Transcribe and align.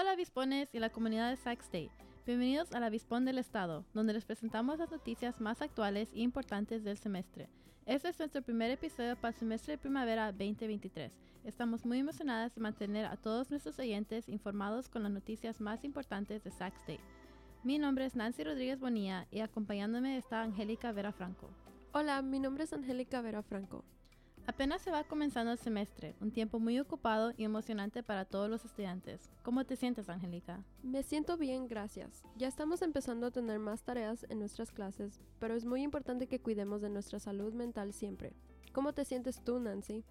Hola 0.00 0.12
avispones 0.12 0.72
y 0.76 0.78
la 0.78 0.90
comunidad 0.90 1.28
de 1.28 1.36
Sac 1.36 1.60
State. 1.60 1.90
Bienvenidos 2.24 2.72
al 2.72 2.84
Avispón 2.84 3.24
del 3.24 3.36
Estado, 3.36 3.84
donde 3.94 4.12
les 4.12 4.24
presentamos 4.24 4.78
las 4.78 4.92
noticias 4.92 5.40
más 5.40 5.60
actuales 5.60 6.12
e 6.14 6.20
importantes 6.20 6.84
del 6.84 6.96
semestre. 6.96 7.48
Este 7.84 8.08
es 8.08 8.16
nuestro 8.20 8.42
primer 8.42 8.70
episodio 8.70 9.16
para 9.16 9.30
el 9.30 9.34
semestre 9.34 9.72
de 9.72 9.78
primavera 9.78 10.30
2023. 10.30 11.10
Estamos 11.42 11.84
muy 11.84 11.98
emocionadas 11.98 12.54
de 12.54 12.60
mantener 12.60 13.06
a 13.06 13.16
todos 13.16 13.50
nuestros 13.50 13.76
oyentes 13.80 14.28
informados 14.28 14.88
con 14.88 15.02
las 15.02 15.10
noticias 15.10 15.60
más 15.60 15.82
importantes 15.82 16.44
de 16.44 16.52
Sac 16.52 16.76
State. 16.76 17.02
Mi 17.64 17.80
nombre 17.80 18.04
es 18.04 18.14
Nancy 18.14 18.44
Rodríguez 18.44 18.78
Bonilla 18.78 19.26
y 19.32 19.40
acompañándome 19.40 20.16
está 20.16 20.42
Angélica 20.42 20.92
Vera 20.92 21.10
Franco. 21.10 21.50
Hola, 21.90 22.22
mi 22.22 22.38
nombre 22.38 22.62
es 22.62 22.72
Angélica 22.72 23.20
Vera 23.20 23.42
Franco. 23.42 23.84
Apenas 24.48 24.80
se 24.80 24.90
va 24.90 25.04
comenzando 25.04 25.52
el 25.52 25.58
semestre, 25.58 26.14
un 26.22 26.30
tiempo 26.30 26.58
muy 26.58 26.80
ocupado 26.80 27.34
y 27.36 27.44
emocionante 27.44 28.02
para 28.02 28.24
todos 28.24 28.48
los 28.48 28.64
estudiantes. 28.64 29.30
¿Cómo 29.42 29.66
te 29.66 29.76
sientes, 29.76 30.08
Angélica? 30.08 30.64
Me 30.82 31.02
siento 31.02 31.36
bien, 31.36 31.68
gracias. 31.68 32.24
Ya 32.34 32.48
estamos 32.48 32.80
empezando 32.80 33.26
a 33.26 33.30
tener 33.30 33.58
más 33.58 33.82
tareas 33.82 34.24
en 34.30 34.38
nuestras 34.38 34.72
clases, 34.72 35.20
pero 35.38 35.54
es 35.54 35.66
muy 35.66 35.82
importante 35.82 36.28
que 36.28 36.40
cuidemos 36.40 36.80
de 36.80 36.88
nuestra 36.88 37.18
salud 37.18 37.52
mental 37.52 37.92
siempre. 37.92 38.32
¿Cómo 38.72 38.94
te 38.94 39.04
sientes 39.04 39.44
tú, 39.44 39.60
Nancy? 39.60 40.02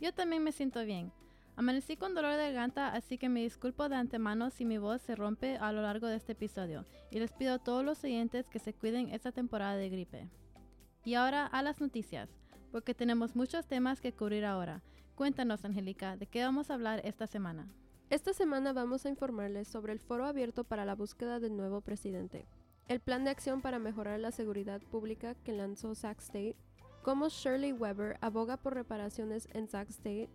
Yo 0.00 0.12
también 0.12 0.42
me 0.42 0.50
siento 0.50 0.84
bien. 0.84 1.12
Amanecí 1.54 1.96
con 1.96 2.12
dolor 2.12 2.32
de 2.32 2.38
garganta, 2.38 2.88
así 2.88 3.18
que 3.18 3.28
me 3.28 3.42
disculpo 3.42 3.88
de 3.88 3.94
antemano 3.94 4.50
si 4.50 4.64
mi 4.64 4.78
voz 4.78 5.00
se 5.00 5.14
rompe 5.14 5.58
a 5.58 5.70
lo 5.70 5.82
largo 5.82 6.08
de 6.08 6.16
este 6.16 6.32
episodio, 6.32 6.84
y 7.12 7.20
les 7.20 7.30
pido 7.30 7.54
a 7.54 7.60
todos 7.60 7.84
los 7.84 8.02
oyentes 8.02 8.48
que 8.48 8.58
se 8.58 8.74
cuiden 8.74 9.10
esta 9.10 9.30
temporada 9.30 9.76
de 9.76 9.90
gripe. 9.90 10.28
Y 11.04 11.14
ahora 11.14 11.46
a 11.46 11.62
las 11.62 11.80
noticias 11.80 12.28
porque 12.70 12.94
tenemos 12.94 13.36
muchos 13.36 13.66
temas 13.66 14.00
que 14.00 14.12
cubrir 14.12 14.44
ahora. 14.44 14.82
Cuéntanos, 15.14 15.64
Angélica, 15.64 16.16
¿de 16.16 16.26
qué 16.26 16.42
vamos 16.42 16.70
a 16.70 16.74
hablar 16.74 17.00
esta 17.04 17.26
semana? 17.26 17.68
Esta 18.10 18.32
semana 18.32 18.72
vamos 18.72 19.04
a 19.04 19.08
informarles 19.08 19.66
sobre 19.66 19.92
el 19.92 19.98
foro 19.98 20.26
abierto 20.26 20.62
para 20.62 20.84
la 20.84 20.94
búsqueda 20.94 21.40
del 21.40 21.56
nuevo 21.56 21.80
presidente, 21.80 22.46
el 22.86 23.00
plan 23.00 23.24
de 23.24 23.30
acción 23.30 23.60
para 23.62 23.78
mejorar 23.78 24.20
la 24.20 24.30
seguridad 24.30 24.80
pública 24.80 25.34
que 25.34 25.52
lanzó 25.52 25.94
Sac 25.94 26.20
State, 26.20 26.56
cómo 27.02 27.28
Shirley 27.28 27.72
Weber 27.72 28.16
aboga 28.20 28.56
por 28.56 28.74
reparaciones 28.74 29.48
en 29.52 29.68
Sac 29.68 29.90
State, 29.90 30.28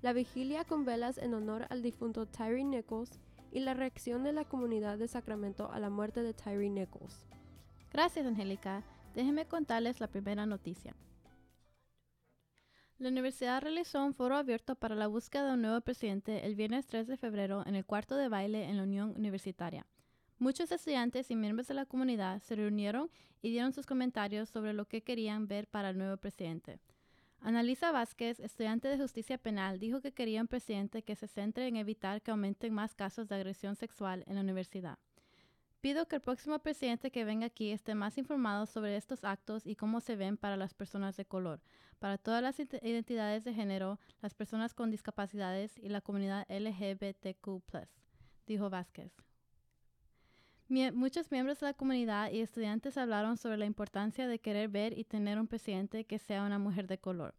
la 0.00 0.12
vigilia 0.12 0.64
con 0.64 0.84
velas 0.84 1.18
en 1.18 1.34
honor 1.34 1.66
al 1.68 1.82
difunto 1.82 2.26
Tyree 2.26 2.64
Nichols 2.64 3.18
y 3.50 3.60
la 3.60 3.74
reacción 3.74 4.22
de 4.22 4.32
la 4.32 4.44
comunidad 4.44 4.98
de 4.98 5.08
Sacramento 5.08 5.70
a 5.70 5.80
la 5.80 5.90
muerte 5.90 6.22
de 6.22 6.32
Tyree 6.32 6.70
Nichols. 6.70 7.26
Gracias, 7.92 8.24
Angélica. 8.24 8.84
Déjenme 9.14 9.46
contarles 9.46 10.00
la 10.00 10.06
primera 10.06 10.46
noticia. 10.46 10.94
La 12.98 13.10
universidad 13.10 13.62
realizó 13.62 14.04
un 14.04 14.12
foro 14.12 14.36
abierto 14.36 14.74
para 14.74 14.96
la 14.96 15.06
búsqueda 15.06 15.46
de 15.46 15.52
un 15.52 15.62
nuevo 15.62 15.80
presidente 15.82 16.44
el 16.44 16.56
viernes 16.56 16.88
3 16.88 17.06
de 17.06 17.16
febrero 17.16 17.62
en 17.64 17.76
el 17.76 17.84
cuarto 17.84 18.16
de 18.16 18.28
baile 18.28 18.64
en 18.64 18.76
la 18.76 18.82
Unión 18.82 19.14
Universitaria. 19.16 19.86
Muchos 20.40 20.72
estudiantes 20.72 21.30
y 21.30 21.36
miembros 21.36 21.68
de 21.68 21.74
la 21.74 21.86
comunidad 21.86 22.42
se 22.42 22.56
reunieron 22.56 23.08
y 23.40 23.50
dieron 23.50 23.72
sus 23.72 23.86
comentarios 23.86 24.48
sobre 24.48 24.72
lo 24.72 24.86
que 24.88 25.02
querían 25.02 25.46
ver 25.46 25.68
para 25.68 25.90
el 25.90 25.98
nuevo 25.98 26.16
presidente. 26.16 26.80
Analisa 27.40 27.92
Vázquez, 27.92 28.40
estudiante 28.40 28.88
de 28.88 28.98
justicia 28.98 29.38
penal, 29.38 29.78
dijo 29.78 30.00
que 30.00 30.10
quería 30.10 30.40
un 30.40 30.48
presidente 30.48 31.04
que 31.04 31.14
se 31.14 31.28
centre 31.28 31.68
en 31.68 31.76
evitar 31.76 32.20
que 32.20 32.32
aumenten 32.32 32.74
más 32.74 32.96
casos 32.96 33.28
de 33.28 33.36
agresión 33.36 33.76
sexual 33.76 34.24
en 34.26 34.34
la 34.34 34.40
universidad. 34.40 34.98
Pido 35.80 36.08
que 36.08 36.16
el 36.16 36.22
próximo 36.22 36.58
presidente 36.58 37.12
que 37.12 37.24
venga 37.24 37.46
aquí 37.46 37.70
esté 37.70 37.94
más 37.94 38.18
informado 38.18 38.66
sobre 38.66 38.96
estos 38.96 39.22
actos 39.22 39.64
y 39.64 39.76
cómo 39.76 40.00
se 40.00 40.16
ven 40.16 40.36
para 40.36 40.56
las 40.56 40.74
personas 40.74 41.16
de 41.16 41.24
color, 41.24 41.60
para 42.00 42.18
todas 42.18 42.42
las 42.42 42.58
identidades 42.58 43.44
de 43.44 43.54
género, 43.54 44.00
las 44.20 44.34
personas 44.34 44.74
con 44.74 44.90
discapacidades 44.90 45.78
y 45.78 45.88
la 45.88 46.00
comunidad 46.00 46.46
LGBTQ, 46.50 47.62
dijo 48.48 48.70
Vázquez. 48.70 49.12
muchos 50.68 51.30
miembros 51.30 51.60
de 51.60 51.66
la 51.66 51.74
comunidad 51.74 52.32
y 52.32 52.40
estudiantes 52.40 52.98
hablaron 52.98 53.36
sobre 53.36 53.56
la 53.56 53.66
importancia 53.66 54.26
de 54.26 54.40
querer 54.40 54.68
ver 54.68 54.98
y 54.98 55.04
tener 55.04 55.38
un 55.38 55.46
presidente 55.46 56.06
que 56.06 56.18
sea 56.18 56.42
una 56.42 56.58
mujer 56.58 56.88
de 56.88 56.98
color. 56.98 57.36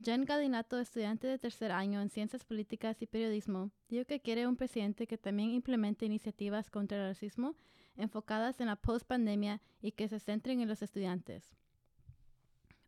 Jen 0.00 0.24
Gadinato, 0.24 0.78
estudiante 0.78 1.26
de 1.26 1.38
tercer 1.38 1.72
año 1.72 2.00
en 2.00 2.08
Ciencias 2.08 2.44
Políticas 2.44 3.02
y 3.02 3.06
Periodismo, 3.06 3.72
dijo 3.88 4.04
que 4.04 4.20
quiere 4.20 4.46
un 4.46 4.56
presidente 4.56 5.08
que 5.08 5.18
también 5.18 5.50
implemente 5.50 6.06
iniciativas 6.06 6.70
contra 6.70 6.98
el 6.98 7.08
racismo 7.08 7.56
enfocadas 7.96 8.60
en 8.60 8.68
la 8.68 8.76
post-pandemia 8.76 9.60
y 9.82 9.90
que 9.90 10.08
se 10.08 10.20
centren 10.20 10.60
en 10.60 10.68
los 10.68 10.82
estudiantes. 10.82 11.56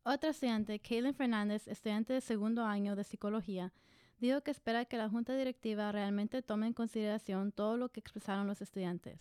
Otra 0.04 0.30
estudiante, 0.30 0.78
Kaylin 0.78 1.14
Fernández, 1.14 1.66
estudiante 1.66 2.12
de 2.12 2.20
segundo 2.20 2.64
año 2.64 2.94
de 2.94 3.02
psicología, 3.02 3.72
dijo 4.20 4.42
que 4.42 4.52
espera 4.52 4.84
que 4.84 4.96
la 4.96 5.08
junta 5.08 5.36
directiva 5.36 5.90
realmente 5.90 6.42
tome 6.42 6.68
en 6.68 6.74
consideración 6.74 7.50
todo 7.50 7.76
lo 7.76 7.88
que 7.90 7.98
expresaron 7.98 8.46
los 8.46 8.62
estudiantes. 8.62 9.20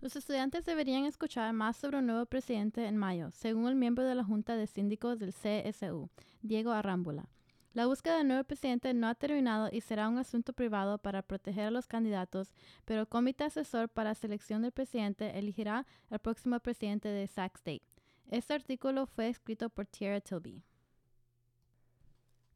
Los 0.00 0.16
estudiantes 0.16 0.64
deberían 0.64 1.04
escuchar 1.04 1.52
más 1.52 1.76
sobre 1.76 1.98
un 1.98 2.06
nuevo 2.06 2.24
presidente 2.24 2.86
en 2.86 2.96
mayo, 2.96 3.30
según 3.32 3.68
el 3.68 3.76
miembro 3.76 4.02
de 4.04 4.14
la 4.14 4.24
Junta 4.24 4.56
de 4.56 4.66
Síndicos 4.66 5.18
del 5.18 5.34
CSU, 5.34 6.08
Diego 6.40 6.72
Arrámbula. 6.72 7.28
La 7.74 7.86
búsqueda 7.86 8.16
del 8.16 8.28
nuevo 8.28 8.42
presidente 8.44 8.94
no 8.94 9.08
ha 9.08 9.14
terminado 9.14 9.68
y 9.70 9.82
será 9.82 10.08
un 10.08 10.16
asunto 10.16 10.54
privado 10.54 10.96
para 10.96 11.20
proteger 11.20 11.66
a 11.66 11.70
los 11.70 11.86
candidatos, 11.86 12.54
pero 12.86 13.02
el 13.02 13.08
comité 13.08 13.44
asesor 13.44 13.90
para 13.90 14.14
selección 14.14 14.62
del 14.62 14.72
presidente 14.72 15.38
elegirá 15.38 15.86
al 16.08 16.18
próximo 16.18 16.58
presidente 16.60 17.08
de 17.08 17.26
Sac 17.26 17.56
State. 17.56 17.84
Este 18.30 18.54
artículo 18.54 19.06
fue 19.06 19.28
escrito 19.28 19.68
por 19.68 19.86
Tierra 19.86 20.22
Tilby. 20.22 20.62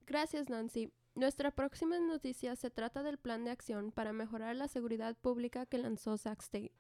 Gracias, 0.07 0.49
Nancy. 0.49 0.91
Nuestra 1.15 1.51
próxima 1.51 1.99
noticia 2.01 2.57
se 2.57 2.71
trata 2.71 3.03
del 3.03 3.19
plan 3.19 3.45
de 3.45 3.51
acción 3.51 3.93
para 3.93 4.15
mejorar 4.15 4.57
la 4.57 4.67
seguridad 4.67 5.15
pública 5.15 5.67
que 5.67 5.77
lanzó 5.79 6.17
Sac 6.17 6.41
State. 6.41 6.73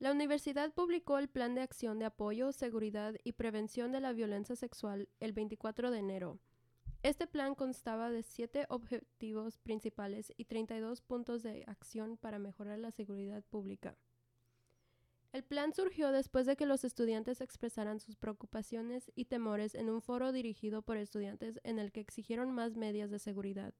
La 0.00 0.10
universidad 0.10 0.72
publicó 0.74 1.18
el 1.18 1.28
Plan 1.28 1.54
de 1.54 1.60
Acción 1.60 1.98
de 1.98 2.04
Apoyo, 2.06 2.52
Seguridad 2.52 3.14
y 3.22 3.32
Prevención 3.32 3.92
de 3.92 4.00
la 4.00 4.12
Violencia 4.12 4.56
Sexual 4.56 5.08
el 5.20 5.32
24 5.32 5.90
de 5.92 5.98
enero. 5.98 6.40
Este 7.04 7.26
plan 7.26 7.54
constaba 7.54 8.10
de 8.10 8.22
siete 8.22 8.66
objetivos 8.70 9.58
principales 9.58 10.32
y 10.36 10.46
32 10.46 11.00
puntos 11.00 11.42
de 11.42 11.64
acción 11.68 12.16
para 12.16 12.38
mejorar 12.38 12.78
la 12.78 12.90
seguridad 12.90 13.44
pública. 13.44 13.96
El 15.32 15.44
plan 15.44 15.72
surgió 15.72 16.12
después 16.12 16.46
de 16.46 16.56
que 16.56 16.66
los 16.66 16.84
estudiantes 16.84 17.40
expresaran 17.40 18.00
sus 18.00 18.16
preocupaciones 18.16 19.12
y 19.14 19.26
temores 19.26 19.74
en 19.74 19.90
un 19.90 20.00
foro 20.00 20.32
dirigido 20.32 20.82
por 20.82 20.96
estudiantes 20.96 21.60
en 21.62 21.78
el 21.78 21.92
que 21.92 22.00
exigieron 22.00 22.52
más 22.52 22.76
medidas 22.76 23.10
de 23.10 23.18
seguridad. 23.18 23.74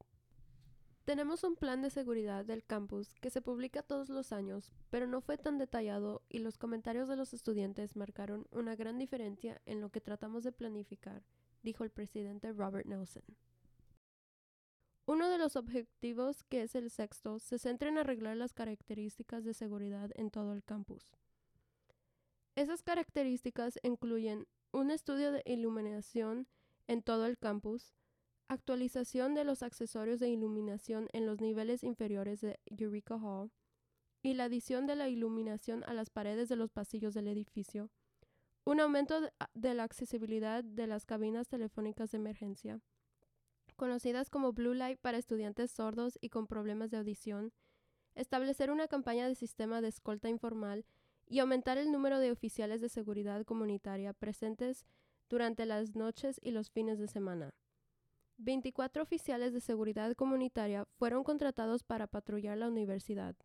Tenemos 1.04 1.44
un 1.44 1.54
plan 1.54 1.82
de 1.82 1.90
seguridad 1.90 2.46
del 2.46 2.64
campus 2.64 3.14
que 3.20 3.28
se 3.28 3.42
publica 3.42 3.82
todos 3.82 4.08
los 4.08 4.32
años, 4.32 4.72
pero 4.88 5.06
no 5.06 5.20
fue 5.20 5.36
tan 5.36 5.58
detallado 5.58 6.22
y 6.30 6.38
los 6.38 6.56
comentarios 6.56 7.08
de 7.08 7.16
los 7.16 7.34
estudiantes 7.34 7.94
marcaron 7.94 8.46
una 8.50 8.74
gran 8.74 8.98
diferencia 8.98 9.60
en 9.66 9.82
lo 9.82 9.90
que 9.90 10.00
tratamos 10.00 10.44
de 10.44 10.52
planificar, 10.52 11.22
dijo 11.62 11.84
el 11.84 11.90
presidente 11.90 12.52
Robert 12.54 12.86
Nelson. 12.86 13.22
Uno 15.04 15.28
de 15.28 15.36
los 15.36 15.56
objetivos, 15.56 16.42
que 16.44 16.62
es 16.62 16.74
el 16.74 16.90
sexto, 16.90 17.38
se 17.38 17.58
centra 17.58 17.90
en 17.90 17.98
arreglar 17.98 18.38
las 18.38 18.54
características 18.54 19.44
de 19.44 19.52
seguridad 19.52 20.10
en 20.14 20.30
todo 20.30 20.54
el 20.54 20.64
campus. 20.64 21.12
Esas 22.56 22.82
características 22.82 23.78
incluyen 23.82 24.46
un 24.72 24.90
estudio 24.90 25.32
de 25.32 25.42
iluminación 25.44 26.48
en 26.86 27.02
todo 27.02 27.26
el 27.26 27.36
campus, 27.36 27.92
actualización 28.48 29.34
de 29.34 29.44
los 29.44 29.62
accesorios 29.62 30.20
de 30.20 30.28
iluminación 30.28 31.08
en 31.12 31.26
los 31.26 31.40
niveles 31.40 31.82
inferiores 31.82 32.40
de 32.40 32.60
Eureka 32.66 33.16
Hall 33.16 33.50
y 34.22 34.34
la 34.34 34.44
adición 34.44 34.86
de 34.86 34.96
la 34.96 35.08
iluminación 35.08 35.84
a 35.84 35.94
las 35.94 36.10
paredes 36.10 36.48
de 36.48 36.56
los 36.56 36.70
pasillos 36.70 37.14
del 37.14 37.28
edificio, 37.28 37.90
un 38.64 38.80
aumento 38.80 39.20
de 39.52 39.74
la 39.74 39.84
accesibilidad 39.84 40.64
de 40.64 40.86
las 40.86 41.04
cabinas 41.04 41.48
telefónicas 41.48 42.10
de 42.10 42.18
emergencia, 42.18 42.80
conocidas 43.76 44.30
como 44.30 44.52
Blue 44.52 44.74
Light 44.74 44.98
para 45.00 45.18
estudiantes 45.18 45.70
sordos 45.70 46.18
y 46.20 46.30
con 46.30 46.46
problemas 46.46 46.90
de 46.90 46.98
audición, 46.98 47.52
establecer 48.14 48.70
una 48.70 48.88
campaña 48.88 49.28
de 49.28 49.34
sistema 49.34 49.80
de 49.80 49.88
escolta 49.88 50.28
informal 50.28 50.86
y 51.26 51.40
aumentar 51.40 51.78
el 51.78 51.90
número 51.90 52.20
de 52.20 52.30
oficiales 52.30 52.80
de 52.80 52.88
seguridad 52.88 53.44
comunitaria 53.44 54.12
presentes 54.12 54.86
durante 55.28 55.66
las 55.66 55.96
noches 55.96 56.38
y 56.42 56.50
los 56.50 56.70
fines 56.70 56.98
de 56.98 57.08
semana. 57.08 57.54
24 58.38 59.02
oficiales 59.02 59.52
de 59.52 59.60
seguridad 59.60 60.14
comunitaria 60.14 60.86
fueron 60.98 61.24
contratados 61.24 61.82
para 61.82 62.06
patrullar 62.06 62.58
la 62.58 62.68
universidad. 62.68 63.36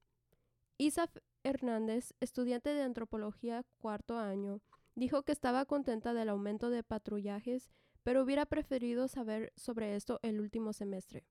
Isaf 0.78 1.16
Hernández, 1.44 2.14
estudiante 2.20 2.74
de 2.74 2.84
antropología 2.84 3.64
cuarto 3.80 4.18
año, 4.18 4.62
Dijo 5.00 5.24
que 5.24 5.32
estaba 5.32 5.64
contenta 5.64 6.14
del 6.14 6.28
aumento 6.28 6.70
de 6.70 6.84
patrullajes, 6.84 7.72
pero 8.04 8.22
hubiera 8.22 8.46
preferido 8.46 9.08
saber 9.08 9.54
sobre 9.56 9.96
esto 9.96 10.20
el 10.24 10.42
último 10.42 10.74
semestre. 10.74 11.26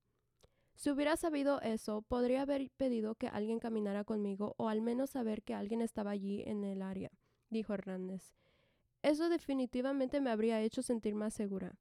Si 0.75 0.91
hubiera 0.91 1.19
sabido 1.19 1.61
eso, 1.61 2.01
podría 2.01 2.41
haber 2.41 2.71
pedido 2.71 3.17
que 3.17 3.29
alguien 3.29 3.59
caminara 3.59 4.05
conmigo 4.05 4.55
o 4.57 4.71
al 4.71 4.81
menos 4.81 5.11
saber 5.11 5.43
que 5.43 5.53
alguien 5.53 5.83
estaba 5.83 6.13
allí 6.13 6.43
en 6.47 6.65
el 6.65 6.81
área, 6.81 7.11
dijo 7.51 7.75
Hernández. 7.75 8.37
Eso 9.03 9.29
definitivamente 9.29 10.23
me 10.23 10.31
habría 10.31 10.63
hecho 10.63 10.81
sentir 10.81 11.15
más 11.15 11.35
segura. 11.35 11.79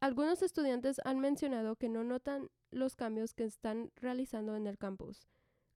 Algunos 0.00 0.42
estudiantes 0.42 1.00
han 1.04 1.18
mencionado 1.18 1.74
que 1.74 1.88
no 1.88 2.04
notan 2.04 2.50
los 2.70 2.94
cambios 2.94 3.34
que 3.34 3.44
están 3.44 3.90
realizando 3.96 4.54
en 4.54 4.68
el 4.68 4.78
campus. 4.78 5.26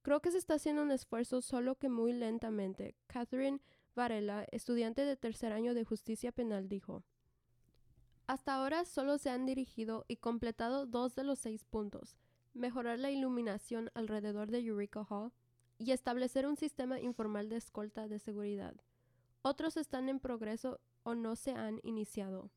Creo 0.02 0.20
que 0.20 0.30
se 0.30 0.38
está 0.38 0.54
haciendo 0.54 0.82
un 0.82 0.92
esfuerzo 0.92 1.42
solo 1.42 1.74
que 1.74 1.88
muy 1.88 2.12
lentamente. 2.12 2.94
Catherine 3.08 3.60
Varela, 3.96 4.46
estudiante 4.52 5.04
de 5.04 5.16
tercer 5.16 5.52
año 5.52 5.74
de 5.74 5.84
justicia 5.84 6.30
penal, 6.30 6.69
dijo. 6.69 7.02
Hasta 8.28 8.54
ahora 8.54 8.84
solo 8.84 9.19
se 9.19 9.30
han 9.30 9.44
dirigido 9.44 10.04
y 10.06 10.16
completado 10.16 10.86
dos 10.86 11.14
de 11.16 11.25
los 11.25 11.40
seis 11.40 11.64
puntos. 11.64 12.16
Mejorar 12.54 13.00
la 13.00 13.10
iluminación 13.10 13.90
alrededor 13.94 14.50
de 14.50 14.60
Eureka 14.60 15.04
Hall 15.08 15.32
y 15.78 15.90
establecer 15.90 16.46
un 16.46 16.56
sistema 16.56 17.00
informal 17.00 17.48
de 17.48 17.56
escolta 17.56 18.06
de 18.06 18.20
seguridad. 18.20 18.75
Otros 19.42 19.76
están 19.76 20.08
en 20.08 20.20
progreso 20.20 20.80
o 21.02 21.16
no 21.16 21.34
se 21.34 21.50
han 21.50 21.80
iniciado. 21.82 22.50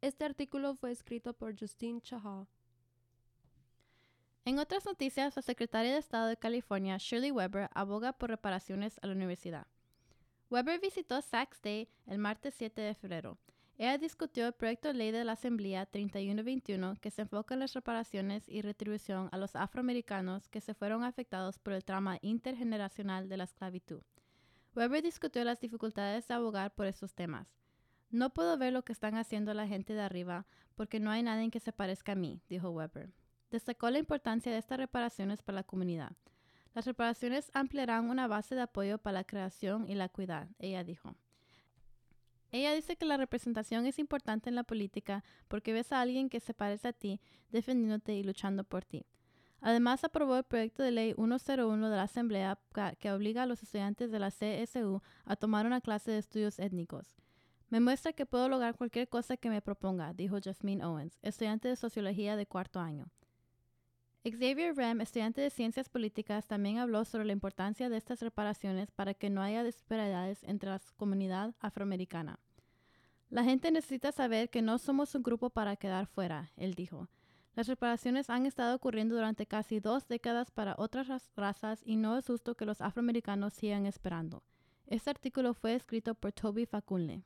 Este 0.00 0.24
artículo 0.24 0.76
fue 0.76 0.92
escrito 0.92 1.32
por 1.32 1.58
Justine 1.58 2.00
Chahal. 2.00 2.46
En 4.44 4.60
otras 4.60 4.86
noticias, 4.86 5.34
la 5.34 5.42
secretaria 5.42 5.92
de 5.92 5.98
Estado 5.98 6.28
de 6.28 6.36
California, 6.36 6.98
Shirley 6.98 7.32
Weber, 7.32 7.68
aboga 7.74 8.12
por 8.12 8.30
reparaciones 8.30 9.00
a 9.02 9.08
la 9.08 9.14
universidad. 9.14 9.66
Weber 10.50 10.80
visitó 10.80 11.20
Sachs 11.20 11.60
Day 11.60 11.88
el 12.06 12.18
martes 12.18 12.54
7 12.56 12.80
de 12.80 12.94
febrero. 12.94 13.38
Ella 13.76 13.98
discutió 13.98 14.46
el 14.46 14.52
proyecto 14.52 14.88
de 14.88 14.94
ley 14.94 15.10
de 15.10 15.24
la 15.24 15.32
Asamblea 15.32 15.84
3121 15.86 16.94
que 17.00 17.10
se 17.10 17.22
enfoca 17.22 17.54
en 17.54 17.60
las 17.60 17.74
reparaciones 17.74 18.48
y 18.48 18.62
retribución 18.62 19.28
a 19.32 19.36
los 19.36 19.56
afroamericanos 19.56 20.48
que 20.48 20.60
se 20.60 20.74
fueron 20.74 21.02
afectados 21.02 21.58
por 21.58 21.72
el 21.72 21.84
trauma 21.84 22.18
intergeneracional 22.22 23.28
de 23.28 23.36
la 23.36 23.44
esclavitud. 23.44 24.02
Weber 24.76 25.02
discutió 25.02 25.42
las 25.42 25.60
dificultades 25.60 26.28
de 26.28 26.34
abogar 26.34 26.72
por 26.74 26.86
estos 26.86 27.14
temas. 27.14 27.48
No 28.10 28.30
puedo 28.30 28.56
ver 28.56 28.72
lo 28.72 28.82
que 28.82 28.92
están 28.92 29.16
haciendo 29.16 29.52
la 29.52 29.66
gente 29.66 29.92
de 29.92 30.00
arriba 30.00 30.46
porque 30.74 30.98
no 30.98 31.10
hay 31.10 31.22
nadie 31.22 31.50
que 31.50 31.60
se 31.60 31.72
parezca 31.72 32.12
a 32.12 32.14
mí, 32.14 32.40
dijo 32.48 32.70
Weber. 32.70 33.12
Destacó 33.50 33.90
la 33.90 33.98
importancia 33.98 34.50
de 34.50 34.58
estas 34.58 34.78
reparaciones 34.78 35.42
para 35.42 35.56
la 35.56 35.64
comunidad. 35.64 36.12
Las 36.74 36.86
reparaciones 36.86 37.50
ampliarán 37.54 38.08
una 38.08 38.26
base 38.26 38.54
de 38.54 38.62
apoyo 38.62 38.98
para 38.98 39.18
la 39.18 39.24
creación 39.24 39.88
y 39.88 39.94
la 39.94 40.06
equidad, 40.06 40.48
ella 40.58 40.84
dijo. 40.84 41.16
Ella 42.50 42.72
dice 42.72 42.96
que 42.96 43.04
la 43.04 43.18
representación 43.18 43.84
es 43.84 43.98
importante 43.98 44.48
en 44.48 44.54
la 44.54 44.64
política 44.64 45.22
porque 45.48 45.72
ves 45.72 45.92
a 45.92 46.00
alguien 46.00 46.30
que 46.30 46.40
se 46.40 46.54
parece 46.54 46.88
a 46.88 46.92
ti 46.92 47.20
defendiéndote 47.50 48.14
y 48.14 48.22
luchando 48.22 48.64
por 48.64 48.84
ti. 48.84 49.04
Además, 49.60 50.04
aprobó 50.04 50.36
el 50.36 50.44
proyecto 50.44 50.82
de 50.82 50.92
ley 50.92 51.14
101 51.14 51.90
de 51.90 51.96
la 51.96 52.04
Asamblea 52.04 52.58
que 52.98 53.10
obliga 53.10 53.42
a 53.42 53.46
los 53.46 53.62
estudiantes 53.62 54.10
de 54.10 54.18
la 54.18 54.30
CSU 54.30 55.02
a 55.24 55.36
tomar 55.36 55.66
una 55.66 55.80
clase 55.80 56.12
de 56.12 56.18
estudios 56.18 56.58
étnicos. 56.58 57.16
Me 57.70 57.80
muestra 57.80 58.14
que 58.14 58.24
puedo 58.24 58.48
lograr 58.48 58.76
cualquier 58.76 59.08
cosa 59.08 59.36
que 59.36 59.50
me 59.50 59.60
proponga, 59.60 60.14
dijo 60.14 60.38
Jasmine 60.42 60.84
Owens, 60.84 61.18
estudiante 61.20 61.68
de 61.68 61.76
sociología 61.76 62.34
de 62.34 62.46
cuarto 62.46 62.80
año. 62.80 63.10
Xavier 64.24 64.74
Rem, 64.74 65.00
estudiante 65.02 65.40
de 65.40 65.50
ciencias 65.50 65.88
políticas, 65.88 66.46
también 66.46 66.78
habló 66.78 67.04
sobre 67.04 67.26
la 67.26 67.32
importancia 67.32 67.88
de 67.88 67.96
estas 67.98 68.20
reparaciones 68.20 68.90
para 68.90 69.12
que 69.14 69.28
no 69.28 69.42
haya 69.42 69.62
disparidades 69.62 70.42
entre 70.44 70.70
la 70.70 70.80
comunidad 70.96 71.54
afroamericana. 71.60 72.38
La 73.28 73.44
gente 73.44 73.70
necesita 73.70 74.12
saber 74.12 74.48
que 74.48 74.62
no 74.62 74.78
somos 74.78 75.14
un 75.14 75.22
grupo 75.22 75.50
para 75.50 75.76
quedar 75.76 76.06
fuera, 76.06 76.50
él 76.56 76.74
dijo. 76.74 77.08
Las 77.54 77.66
reparaciones 77.66 78.30
han 78.30 78.46
estado 78.46 78.76
ocurriendo 78.76 79.14
durante 79.14 79.46
casi 79.46 79.80
dos 79.80 80.08
décadas 80.08 80.50
para 80.50 80.74
otras 80.78 81.08
razas 81.36 81.82
y 81.84 81.96
no 81.96 82.16
es 82.16 82.26
justo 82.26 82.54
que 82.54 82.64
los 82.64 82.80
afroamericanos 82.80 83.52
sigan 83.52 83.84
esperando. 83.84 84.42
Este 84.86 85.10
artículo 85.10 85.52
fue 85.52 85.74
escrito 85.74 86.14
por 86.14 86.32
Toby 86.32 86.64
Facunle. 86.64 87.24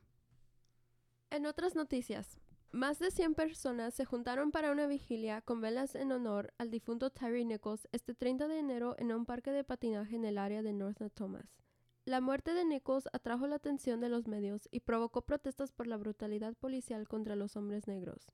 En 1.33 1.47
otras 1.47 1.73
noticias, 1.73 2.39
más 2.71 2.99
de 2.99 3.09
100 3.09 3.33
personas 3.33 3.95
se 3.95 4.05
juntaron 4.05 4.51
para 4.51 4.71
una 4.71 4.85
vigilia 4.85 5.41
con 5.41 5.61
velas 5.61 5.95
en 5.95 6.11
honor 6.11 6.53
al 6.59 6.69
difunto 6.69 7.09
Tyree 7.09 7.43
Nichols 7.43 7.87
este 7.91 8.13
30 8.13 8.47
de 8.47 8.59
enero 8.59 8.93
en 8.99 9.11
un 9.11 9.25
parque 9.25 9.51
de 9.51 9.63
patinaje 9.63 10.15
en 10.15 10.25
el 10.25 10.37
área 10.37 10.61
de 10.61 10.73
North 10.73 11.01
Thomas. 11.15 11.57
La 12.05 12.21
muerte 12.21 12.53
de 12.53 12.65
Nichols 12.65 13.09
atrajo 13.13 13.47
la 13.47 13.55
atención 13.55 13.99
de 13.99 14.09
los 14.09 14.27
medios 14.27 14.69
y 14.69 14.81
provocó 14.81 15.23
protestas 15.23 15.71
por 15.71 15.87
la 15.87 15.97
brutalidad 15.97 16.53
policial 16.53 17.07
contra 17.07 17.35
los 17.35 17.55
hombres 17.57 17.87
negros. 17.87 18.27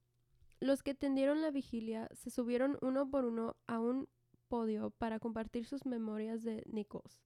Los 0.59 0.83
que 0.83 0.93
tendieron 0.93 1.41
la 1.41 1.51
vigilia 1.51 2.09
se 2.11 2.29
subieron 2.29 2.77
uno 2.81 3.09
por 3.09 3.23
uno 3.23 3.55
a 3.65 3.79
un 3.79 4.09
podio 4.49 4.89
para 4.89 5.19
compartir 5.19 5.65
sus 5.65 5.85
memorias 5.85 6.43
de 6.43 6.65
Nichols. 6.65 7.23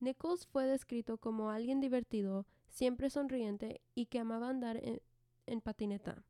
Nichols 0.00 0.46
fue 0.46 0.66
descrito 0.66 1.16
como 1.16 1.48
alguien 1.48 1.80
divertido, 1.80 2.46
siempre 2.68 3.08
sonriente 3.08 3.80
y 3.94 4.04
que 4.06 4.18
amaba 4.18 4.50
andar 4.50 4.76
en, 4.84 5.00
en 5.46 5.60
patineta. 5.60 6.24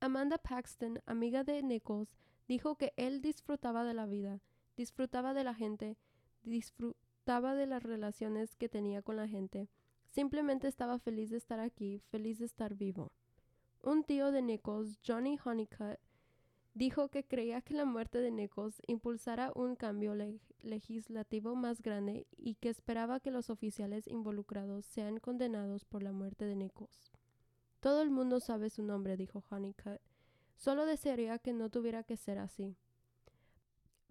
Amanda 0.00 0.38
Paxton, 0.38 1.00
amiga 1.06 1.44
de 1.44 1.62
Nichols, 1.62 2.16
dijo 2.46 2.76
que 2.76 2.92
él 2.96 3.20
disfrutaba 3.20 3.84
de 3.84 3.94
la 3.94 4.06
vida, 4.06 4.40
disfrutaba 4.76 5.34
de 5.34 5.44
la 5.44 5.54
gente, 5.54 5.96
disfrutaba 6.42 7.54
de 7.54 7.66
las 7.66 7.82
relaciones 7.82 8.54
que 8.54 8.68
tenía 8.68 9.02
con 9.02 9.16
la 9.16 9.28
gente. 9.28 9.68
Simplemente 10.08 10.68
estaba 10.68 10.98
feliz 10.98 11.30
de 11.30 11.36
estar 11.36 11.60
aquí, 11.60 12.00
feliz 12.10 12.38
de 12.38 12.46
estar 12.46 12.74
vivo. 12.74 13.12
Un 13.82 14.04
tío 14.04 14.32
de 14.32 14.42
Nichols, 14.42 14.98
Johnny 15.06 15.38
Honeycutt, 15.44 15.98
dijo 16.74 17.08
que 17.08 17.24
creía 17.24 17.60
que 17.60 17.74
la 17.74 17.84
muerte 17.84 18.18
de 18.18 18.30
Nichols 18.30 18.80
impulsara 18.86 19.52
un 19.54 19.74
cambio 19.74 20.14
legislativo 20.62 21.56
más 21.56 21.82
grande 21.82 22.26
y 22.36 22.54
que 22.54 22.68
esperaba 22.68 23.18
que 23.20 23.32
los 23.32 23.50
oficiales 23.50 24.06
involucrados 24.06 24.86
sean 24.86 25.18
condenados 25.18 25.84
por 25.84 26.02
la 26.02 26.12
muerte 26.12 26.44
de 26.44 26.54
Nichols. 26.54 27.17
Todo 27.80 28.02
el 28.02 28.10
mundo 28.10 28.40
sabe 28.40 28.70
su 28.70 28.82
nombre, 28.82 29.16
dijo 29.16 29.44
Honeycutt. 29.50 30.00
Solo 30.56 30.86
desearía 30.86 31.38
que 31.38 31.52
no 31.52 31.70
tuviera 31.70 32.02
que 32.02 32.16
ser 32.16 32.38
así. 32.38 32.76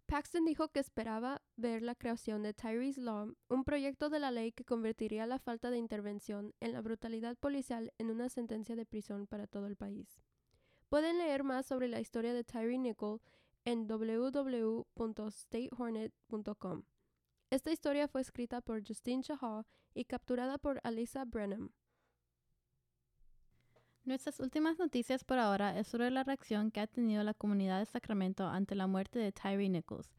Paxton 0.08 0.46
dijo 0.46 0.69
que 0.69 0.80
esperaba 0.80 1.42
ver 1.58 1.81
la 1.81 1.94
creación 1.94 2.42
de 2.42 2.54
Tyree's 2.54 2.98
Law, 2.98 3.36
un 3.50 3.66
proyecto 3.66 4.10
de 4.10 4.19
la 4.19 4.31
ley 4.31 4.54
que 4.54 4.64
convertiría 4.64 5.28
la 5.28 5.38
falta 5.38 5.69
de 5.69 5.78
intervención 5.78 6.54
en 6.62 6.72
la 6.72 6.80
brutalidad 6.80 7.36
policial 7.36 7.92
en 7.98 8.10
una 8.10 8.30
sentencia 8.30 8.78
de 8.78 8.86
prisión 8.86 9.28
para 9.28 9.48
todo 9.48 9.68
el 9.68 9.75
país. 9.75 10.22
Pueden 10.88 11.18
leer 11.18 11.44
más 11.44 11.66
sobre 11.66 11.90
la 11.90 12.00
historia 12.00 12.33
de 12.33 12.45
Tyree 12.45 12.78
Nickel 12.78 13.19
en 13.66 13.86
www.statehornet.com. 13.86 16.83
Esta 17.50 17.71
historia 17.74 18.07
fue 18.07 18.21
escrita 18.21 18.62
por 18.62 18.88
Justine 18.88 19.24
Chahal 19.24 19.66
y 19.94 20.06
capturada 20.06 20.57
por 20.57 20.80
Alisa 20.83 21.26
Brenham. 21.26 21.71
Nuestras 24.07 24.40
últimas 24.40 24.80
noticias 24.80 25.26
por 25.26 25.37
ahora 25.37 25.78
es 25.78 25.85
sobre 25.85 26.09
la 26.11 26.23
reacción 26.23 26.71
que 26.71 26.80
ha 26.80 26.87
tenido 26.87 27.26
la 27.26 27.33
comunidad 27.33 27.80
de 27.80 27.85
Sacramento 27.85 28.47
ante 28.47 28.73
la 28.73 28.87
muerte 28.87 29.19
de 29.19 29.33
Tyree 29.33 29.68
Nichols. 29.68 30.16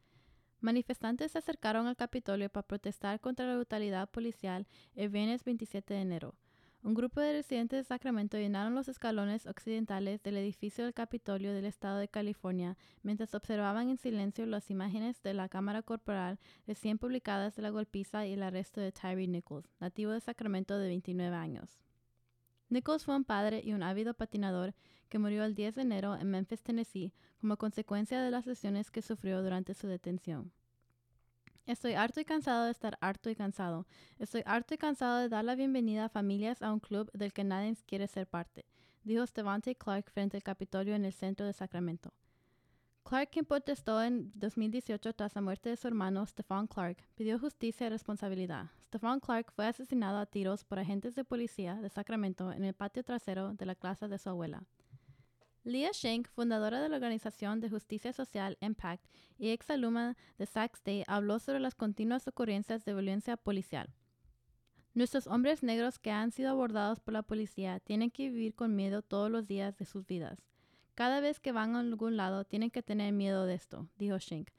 Manifestantes 0.61 1.31
se 1.31 1.39
acercaron 1.39 1.87
al 1.87 1.95
Capitolio 1.95 2.51
para 2.51 2.67
protestar 2.67 3.19
contra 3.19 3.47
la 3.47 3.55
brutalidad 3.55 4.07
policial 4.11 4.67
el 4.93 5.09
viernes 5.09 5.43
27 5.43 5.95
de 5.95 6.01
enero. 6.01 6.35
Un 6.83 6.93
grupo 6.93 7.19
de 7.19 7.33
residentes 7.33 7.79
de 7.79 7.83
Sacramento 7.83 8.37
llenaron 8.37 8.75
los 8.75 8.87
escalones 8.89 9.47
occidentales 9.47 10.21
del 10.21 10.37
edificio 10.37 10.83
del 10.83 10.93
Capitolio 10.93 11.51
del 11.51 11.65
Estado 11.65 11.97
de 11.97 12.09
California 12.09 12.77
mientras 13.01 13.33
observaban 13.33 13.89
en 13.89 13.97
silencio 13.97 14.45
las 14.45 14.69
imágenes 14.69 15.23
de 15.23 15.33
la 15.33 15.49
cámara 15.49 15.81
corporal 15.81 16.37
recién 16.67 16.99
publicadas 16.99 17.55
de 17.55 17.63
la 17.63 17.71
golpiza 17.71 18.27
y 18.27 18.33
el 18.33 18.43
arresto 18.43 18.81
de 18.81 18.91
Tyree 18.91 19.27
Nichols, 19.27 19.73
nativo 19.79 20.11
de 20.11 20.21
Sacramento 20.21 20.77
de 20.77 20.89
29 20.89 21.35
años. 21.35 21.88
Nichols 22.69 23.03
fue 23.03 23.15
un 23.15 23.23
padre 23.23 23.61
y 23.63 23.73
un 23.73 23.83
ávido 23.83 24.13
patinador 24.13 24.75
que 25.09 25.19
murió 25.19 25.43
el 25.43 25.55
10 25.55 25.75
de 25.75 25.81
enero 25.81 26.15
en 26.15 26.29
Memphis, 26.29 26.61
Tennessee, 26.61 27.13
como 27.41 27.57
consecuencia 27.57 28.21
de 28.21 28.29
las 28.29 28.45
lesiones 28.45 28.91
que 28.91 29.01
sufrió 29.01 29.41
durante 29.41 29.73
su 29.73 29.87
detención. 29.87 30.51
Estoy 31.65 31.93
harto 31.93 32.19
y 32.19 32.25
cansado 32.25 32.65
de 32.65 32.71
estar 32.71 32.97
harto 33.01 33.29
y 33.29 33.35
cansado. 33.35 33.85
Estoy 34.17 34.43
harto 34.45 34.73
y 34.73 34.77
cansado 34.77 35.19
de 35.19 35.29
dar 35.29 35.45
la 35.45 35.55
bienvenida 35.55 36.05
a 36.05 36.09
familias 36.09 36.61
a 36.61 36.71
un 36.71 36.79
club 36.79 37.11
del 37.13 37.33
que 37.33 37.43
nadie 37.43 37.75
quiere 37.85 38.07
ser 38.07 38.27
parte, 38.27 38.65
dijo 39.03 39.25
Stevante 39.25 39.75
Clark 39.75 40.11
frente 40.11 40.37
al 40.37 40.43
Capitolio 40.43 40.95
en 40.95 41.05
el 41.05 41.13
centro 41.13 41.45
de 41.45 41.53
Sacramento. 41.53 42.13
Clark, 43.09 43.31
quien 43.31 43.45
protestó 43.45 44.03
en 44.03 44.31
2018 44.35 45.13
tras 45.13 45.33
la 45.33 45.41
muerte 45.41 45.69
de 45.69 45.77
su 45.77 45.87
hermano 45.87 46.23
Stefan 46.27 46.67
Clark, 46.67 46.97
pidió 47.15 47.39
justicia 47.39 47.87
y 47.87 47.89
responsabilidad. 47.89 48.69
Stefan 48.83 49.19
Clark 49.19 49.51
fue 49.51 49.65
asesinado 49.65 50.19
a 50.19 50.27
tiros 50.27 50.63
por 50.63 50.77
agentes 50.77 51.15
de 51.15 51.25
policía 51.25 51.73
de 51.81 51.89
Sacramento 51.89 52.51
en 52.51 52.63
el 52.63 52.75
patio 52.75 53.03
trasero 53.03 53.55
de 53.55 53.65
la 53.65 53.73
casa 53.73 54.07
de 54.07 54.19
su 54.19 54.29
abuela. 54.29 54.63
Leah 55.63 55.89
Shank, 55.91 56.27
fundadora 56.27 56.79
de 56.79 56.87
la 56.87 56.97
organización 56.97 57.59
de 57.61 57.71
justicia 57.71 58.13
social 58.13 58.59
Impact 58.61 59.03
y 59.39 59.49
exalumna 59.49 60.15
de 60.37 60.45
Sac 60.45 60.75
State, 60.75 61.05
habló 61.07 61.39
sobre 61.39 61.61
las 61.61 61.73
continuas 61.73 62.27
ocurrencias 62.27 62.85
de 62.85 62.93
violencia 62.93 63.37
policial. 63.37 63.89
Nuestros 64.93 65.25
hombres 65.25 65.63
negros 65.63 65.97
que 65.97 66.11
han 66.11 66.29
sido 66.29 66.51
abordados 66.51 66.99
por 66.99 67.15
la 67.15 67.23
policía 67.23 67.79
tienen 67.79 68.11
que 68.11 68.29
vivir 68.29 68.53
con 68.53 68.75
miedo 68.75 69.01
todos 69.01 69.31
los 69.31 69.47
días 69.47 69.75
de 69.77 69.85
sus 69.85 70.05
vidas. 70.05 70.48
Cada 70.99 71.21
vez 71.21 71.39
que 71.39 71.53
van 71.53 71.77
a 71.77 71.79
algún 71.79 72.17
lado 72.17 72.43
tienen 72.43 72.71
que 72.71 72.83
tener 72.83 73.13
miedo 73.13 73.45
de 73.45 73.53
esto, 73.53 73.87
dijo 73.97 74.17
Shink. 74.17 74.49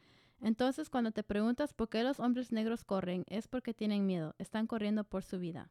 Entonces 0.41 0.89
cuando 0.89 1.11
te 1.11 1.23
preguntas 1.23 1.75
por 1.75 1.91
qué 1.91 2.03
los 2.03 2.19
hombres 2.19 2.51
negros 2.51 2.83
corren, 2.83 3.27
es 3.29 3.47
porque 3.47 3.75
tienen 3.75 4.07
miedo, 4.07 4.35
están 4.39 4.67
corriendo 4.67 5.05
por 5.05 5.23
su 5.23 5.39
vida. 5.39 5.69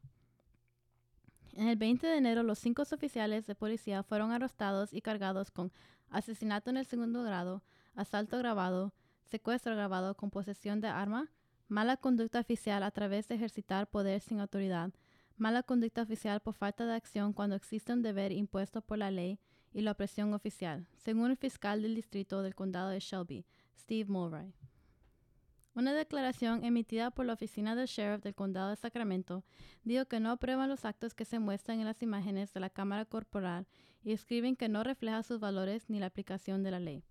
En 1.54 1.70
el 1.70 1.76
20 1.76 2.06
de 2.06 2.18
enero, 2.18 2.44
los 2.44 2.60
cinco 2.60 2.84
oficiales 2.84 3.48
de 3.48 3.56
policía 3.56 4.04
fueron 4.04 4.32
arrestados 4.32 4.94
y 4.94 5.02
cargados 5.02 5.50
con 5.50 5.72
asesinato 6.12 6.70
en 6.70 6.78
el 6.78 6.86
segundo 6.86 7.24
grado, 7.24 7.64
asalto 7.96 8.38
grabado, 8.38 8.94
secuestro 9.24 9.76
grabado 9.76 10.14
con 10.14 10.30
posesión 10.30 10.82
de 10.82 10.90
arma, 10.90 11.32
mala 11.68 11.98
conducta 11.98 12.42
oficial 12.42 12.84
a 12.84 12.92
través 12.92 13.28
de 13.28 13.34
ejercitar 13.34 13.90
poder 13.90 14.22
sin 14.22 14.40
autoridad, 14.40 14.92
mala 15.36 15.64
conducta 15.64 16.04
oficial 16.04 16.42
por 16.42 16.54
falta 16.54 16.86
de 16.86 16.94
acción 16.94 17.34
cuando 17.34 17.56
existe 17.56 17.92
un 17.92 18.04
deber 18.04 18.32
impuesto 18.32 18.82
por 18.82 19.00
la 19.00 19.10
ley 19.10 19.40
y 19.74 19.82
la 19.82 19.92
opresión 19.92 20.34
oficial, 20.34 20.88
según 20.98 21.32
el 21.32 21.38
fiscal 21.38 21.82
del 21.82 21.96
distrito 21.96 22.42
del 22.42 22.56
condado 22.56 22.90
de 22.90 23.00
Shelby, 23.00 23.46
Steve 23.78 24.10
Mulray. 24.10 24.54
Una 25.76 25.94
declaración 25.94 26.66
emitida 26.66 27.12
por 27.12 27.26
la 27.26 27.34
oficina 27.34 27.76
del 27.76 27.88
sheriff 27.88 28.24
del 28.24 28.36
condado 28.36 28.70
de 28.70 28.76
Sacramento 28.76 29.46
dijo 29.84 30.06
que 30.06 30.20
no 30.20 30.32
aprueban 30.32 30.68
los 30.68 30.84
actos 30.84 31.14
que 31.14 31.26
se 31.26 31.40
muestran 31.40 31.80
en 31.80 31.86
las 31.86 32.02
imágenes 32.02 32.54
de 32.54 32.60
la 32.60 32.70
cámara 32.70 33.06
corporal 33.06 33.68
y 34.04 34.12
escriben 34.12 34.56
que 34.56 34.68
no 34.68 34.84
refleja 34.84 35.24
sus 35.24 35.40
valores 35.40 35.90
ni 35.90 36.00
la 36.00 36.08
aplicación 36.08 36.64
de 36.64 36.72
la 36.72 36.80
ley. 36.80 37.04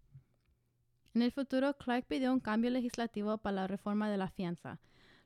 En 1.15 1.23
el 1.23 1.33
futuro, 1.33 1.75
Clark 1.77 2.07
pidió 2.07 2.33
un 2.33 2.41
cambio 2.41 2.71
legislativo 2.71 3.39
para 3.39 3.57
la 3.57 3.67
reforma 3.67 4.11
de 4.11 4.19
la 4.19 4.29
fianza. 4.29 4.81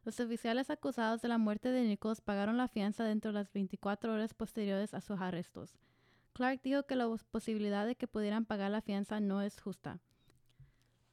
Los 0.05 0.21
oficiales 0.21 0.71
acusados 0.71 1.21
de 1.23 1.29
la 1.29 1.39
muerte 1.39 1.71
de 1.71 1.85
Nichols 1.85 2.21
pagaron 2.21 2.57
la 2.57 2.69
fianza 2.69 3.05
dentro 3.05 3.33
de 3.33 3.39
las 3.39 3.53
24 3.53 4.12
horas 4.12 4.35
posteriores 4.35 4.95
a 4.95 5.01
sus 5.01 5.21
arrestos. 5.21 5.79
Clark 6.33 6.61
dijo 6.62 6.85
que 6.85 6.97
la 6.97 7.09
posibilidad 7.31 7.87
de 7.87 7.95
que 7.95 8.09
pudieran 8.09 8.45
pagar 8.45 8.71
la 8.71 8.81
fianza 8.81 9.21
no 9.21 9.43
es 9.43 9.61
justa. 9.61 10.01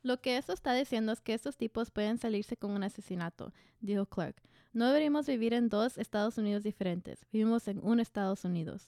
Lo 0.01 0.21
que 0.21 0.37
eso 0.37 0.53
está 0.53 0.73
diciendo 0.73 1.11
es 1.11 1.19
que 1.19 1.33
estos 1.33 1.57
tipos 1.57 1.91
pueden 1.91 2.17
salirse 2.17 2.55
con 2.55 2.71
un 2.71 2.83
asesinato, 2.83 3.53
dijo 3.81 4.05
Clark. 4.05 4.41
No 4.71 4.87
deberíamos 4.87 5.27
vivir 5.27 5.53
en 5.53 5.67
dos 5.67 5.97
Estados 5.97 6.37
Unidos 6.37 6.63
diferentes, 6.63 7.25
vivimos 7.31 7.67
en 7.67 7.79
un 7.83 7.99
Estados 7.99 8.45
Unidos. 8.45 8.87